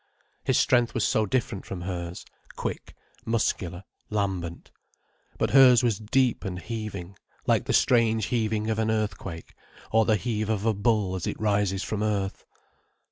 [0.43, 4.71] His strength was so different from hers—quick, muscular, lambent.
[5.37, 9.53] But hers was deep and heaving, like the strange heaving of an earthquake,
[9.91, 12.47] or the heave of a bull as it rises from earth.